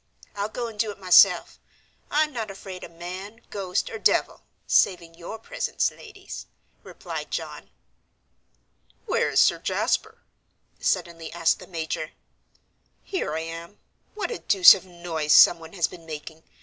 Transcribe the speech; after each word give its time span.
I'll 0.35 0.49
go 0.49 0.65
and 0.65 0.79
do 0.79 0.89
it 0.89 0.97
myself; 0.97 1.59
I'm 2.09 2.33
not 2.33 2.49
afraid 2.49 2.83
of 2.83 2.89
man, 2.89 3.41
ghost, 3.51 3.87
or 3.91 3.99
devil, 3.99 4.41
saving 4.65 5.13
your 5.13 5.37
presence, 5.37 5.91
ladies," 5.91 6.47
replied 6.81 7.29
John. 7.29 7.69
"Where 9.05 9.29
is 9.29 9.39
Sir 9.39 9.59
Jasper?" 9.59 10.23
suddenly 10.79 11.31
asked 11.31 11.59
the 11.59 11.67
major. 11.67 12.13
"Here 13.03 13.35
I 13.35 13.41
am. 13.41 13.77
What 14.15 14.31
a 14.31 14.39
deuce 14.39 14.73
of 14.73 14.85
a 14.87 14.89
noise 14.89 15.33
someone 15.33 15.73
has 15.73 15.87
been 15.87 16.07
making. 16.07 16.41